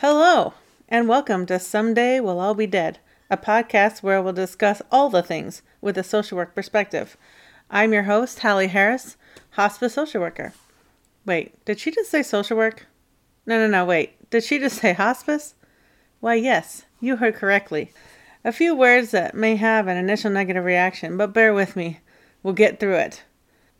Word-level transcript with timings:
Hello, 0.00 0.54
and 0.88 1.10
welcome 1.10 1.44
to 1.44 1.58
Someday 1.58 2.20
We'll 2.20 2.40
All 2.40 2.54
Be 2.54 2.66
Dead, 2.66 3.00
a 3.28 3.36
podcast 3.36 4.02
where 4.02 4.22
we'll 4.22 4.32
discuss 4.32 4.80
all 4.90 5.10
the 5.10 5.22
things 5.22 5.60
with 5.82 5.98
a 5.98 6.02
social 6.02 6.38
work 6.38 6.54
perspective. 6.54 7.18
I'm 7.70 7.92
your 7.92 8.04
host, 8.04 8.38
Hallie 8.38 8.68
Harris, 8.68 9.18
hospice 9.50 9.92
social 9.92 10.22
worker. 10.22 10.54
Wait, 11.26 11.62
did 11.66 11.78
she 11.78 11.90
just 11.90 12.10
say 12.10 12.22
social 12.22 12.56
work? 12.56 12.86
No, 13.44 13.58
no, 13.58 13.66
no, 13.66 13.84
wait. 13.84 14.30
Did 14.30 14.42
she 14.42 14.58
just 14.58 14.78
say 14.80 14.94
hospice? 14.94 15.54
Why, 16.20 16.36
yes, 16.36 16.86
you 16.98 17.16
heard 17.16 17.34
correctly. 17.34 17.92
A 18.42 18.52
few 18.52 18.74
words 18.74 19.10
that 19.10 19.34
may 19.34 19.56
have 19.56 19.86
an 19.86 19.98
initial 19.98 20.30
negative 20.30 20.64
reaction, 20.64 21.18
but 21.18 21.34
bear 21.34 21.52
with 21.52 21.76
me. 21.76 22.00
We'll 22.42 22.54
get 22.54 22.80
through 22.80 22.96
it. 22.96 23.24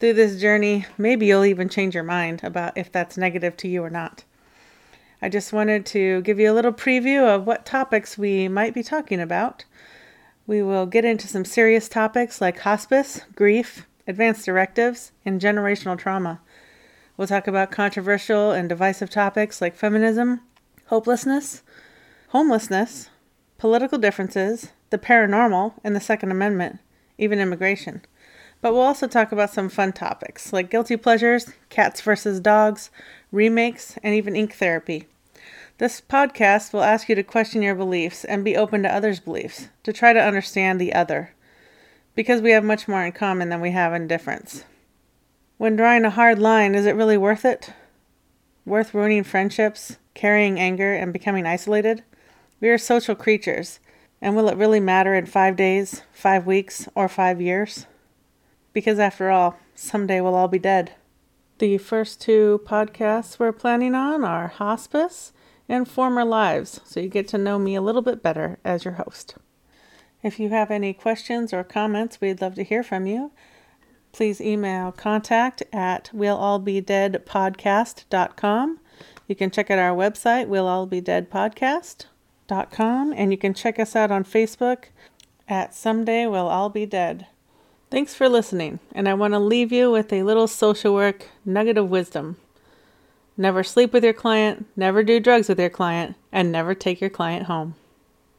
Through 0.01 0.13
this 0.13 0.39
journey, 0.39 0.85
maybe 0.99 1.25
you'll 1.25 1.47
even 1.47 1.71
change 1.71 1.95
your 1.95 2.05
mind 2.05 2.45
about 2.45 2.77
if 2.77 2.93
that's 2.93 3.17
negative 3.17 3.57
to 3.57 3.69
you 3.69 3.83
or 3.83 3.89
not. 3.89 4.25
I 5.23 5.29
just 5.29 5.53
wanted 5.53 5.85
to 5.87 6.23
give 6.23 6.39
you 6.41 6.51
a 6.51 6.55
little 6.55 6.73
preview 6.73 7.23
of 7.29 7.47
what 7.47 7.67
topics 7.67 8.17
we 8.17 8.49
might 8.49 8.73
be 8.73 8.83
talking 8.83 9.21
about. 9.21 9.67
We 10.47 10.63
will 10.63 10.87
get 10.87 11.05
into 11.05 11.29
some 11.29 11.45
serious 11.45 11.91
topics 11.91 12.41
like 12.41 12.61
hospice, 12.61 13.21
grief, 13.35 13.87
advanced 14.07 14.47
directives, 14.47 15.13
and 15.27 15.39
generational 15.39 15.99
trauma. 15.99 16.41
We'll 17.19 17.29
talk 17.29 17.47
about 17.47 17.71
controversial 17.71 18.53
and 18.53 18.67
divisive 18.67 19.11
topics 19.11 19.61
like 19.61 19.77
feminism, 19.77 20.41
hopelessness, 20.87 21.63
homelessness, 22.29 23.11
political 23.59 23.99
differences, 23.99 24.71
the 24.89 24.97
paranormal, 24.97 25.75
and 25.85 25.95
the 25.95 26.01
Second 26.01 26.31
Amendment, 26.31 26.79
even 27.19 27.41
immigration. 27.41 28.01
But 28.63 28.73
we'll 28.73 28.83
also 28.83 29.07
talk 29.07 29.33
about 29.33 29.53
some 29.53 29.69
fun 29.69 29.93
topics 29.93 30.51
like 30.51 30.71
guilty 30.71 30.97
pleasures, 30.97 31.53
cats 31.69 32.01
versus 32.01 32.41
dogs, 32.41 32.91
remakes, 33.31 33.99
and 34.03 34.15
even 34.15 34.35
ink 34.35 34.55
therapy. 34.55 35.07
This 35.81 36.03
podcast 36.03 36.75
will 36.75 36.83
ask 36.83 37.09
you 37.09 37.15
to 37.15 37.23
question 37.23 37.63
your 37.63 37.75
beliefs 37.75 38.27
and 38.27 38.45
be 38.45 38.55
open 38.55 38.83
to 38.83 38.95
others' 38.95 39.19
beliefs, 39.19 39.71
to 39.83 39.95
try 39.95 40.13
to 40.13 40.21
understand 40.21 40.79
the 40.79 40.93
other, 40.93 41.33
because 42.15 42.43
we 42.43 42.51
have 42.51 42.63
much 42.63 42.87
more 42.87 43.03
in 43.03 43.13
common 43.13 43.49
than 43.49 43.63
we 43.63 43.71
have 43.71 43.95
in 43.95 44.07
difference. 44.07 44.67
When 45.57 45.77
drawing 45.77 46.05
a 46.05 46.11
hard 46.11 46.39
line, 46.39 46.75
is 46.75 46.85
it 46.85 46.97
really 46.97 47.17
worth 47.17 47.47
it? 47.47 47.73
Worth 48.67 48.93
ruining 48.93 49.25
friendships, 49.25 49.97
carrying 50.13 50.61
anger, 50.61 50.93
and 50.93 51.15
becoming 51.15 51.47
isolated? 51.47 52.05
We 52.61 52.69
are 52.69 52.77
social 52.77 53.15
creatures, 53.15 53.81
and 54.21 54.37
will 54.37 54.51
it 54.51 54.59
really 54.59 54.81
matter 54.81 55.15
in 55.15 55.25
five 55.25 55.57
days, 55.57 56.03
five 56.13 56.45
weeks, 56.45 56.91
or 56.95 57.09
five 57.09 57.41
years? 57.41 57.87
Because 58.75 58.99
after 58.99 59.31
all, 59.31 59.57
someday 59.75 60.21
we'll 60.21 60.35
all 60.35 60.47
be 60.47 60.59
dead. 60.59 60.93
The 61.57 61.79
first 61.79 62.21
two 62.21 62.61
podcasts 62.67 63.39
we're 63.39 63.53
planning 63.53 63.95
on 63.95 64.25
are 64.25 64.49
hospice 64.49 65.33
and 65.71 65.89
former 65.89 66.25
lives, 66.25 66.81
so 66.85 67.01
you 67.01 67.09
get 67.09 67.29
to 67.29 67.39
know 67.39 67.59
me 67.59 67.75
a 67.77 67.81
little 67.81 68.03
bit 68.03 68.23
better 68.23 68.59
as 68.65 68.85
your 68.85 68.95
host. 68.95 69.37
If 70.23 70.41
you 70.41 70.51
have 70.51 70.71
any 70.71 70.93
questions 70.93 71.55
or 71.55 71.65
comments, 71.65 72.21
we'd 72.21 72.43
love 72.43 72.57
to 72.57 72.65
hear 72.65 72.83
from 72.83 73.07
you. 73.07 73.31
Please 74.13 74.41
email 74.41 74.91
contact 74.91 75.63
at 75.73 76.11
willallbedeadpodcast.com. 76.15 78.81
You 79.29 79.37
can 79.37 79.53
check 79.53 79.71
out 79.71 79.79
our 79.79 79.97
website, 79.97 80.49
willallbedeadpodcast.com, 80.49 83.15
and 83.17 83.31
you 83.31 83.39
can 83.39 83.55
check 83.55 83.79
us 83.79 83.95
out 83.95 84.11
on 84.11 84.25
Facebook 84.25 84.87
at 85.49 85.73
Someday 85.73 86.27
We'll 86.27 86.49
All 86.49 86.69
Be 86.69 86.85
Dead. 86.85 87.29
Thanks 87.91 88.13
for 88.15 88.29
listening, 88.29 88.81
and 88.93 89.09
I 89.09 89.15
want 89.15 89.35
to 89.35 89.39
leave 89.39 89.71
you 89.71 89.93
with 89.93 90.13
a 90.13 90.25
little 90.25 90.49
social 90.49 90.95
work 90.95 91.29
nugget 91.45 91.79
of 91.79 91.91
wisdom. 91.91 92.39
Never 93.41 93.65
sleep 93.65 93.95
with 93.95 94.05
your 94.05 94.13
client, 94.13 94.67
never 94.77 95.03
do 95.03 95.19
drugs 95.19 95.49
with 95.49 95.59
your 95.59 95.71
client, 95.71 96.15
and 96.31 96.53
never 96.53 96.75
take 96.75 97.01
your 97.01 97.09
client 97.09 97.47
home. 97.47 97.75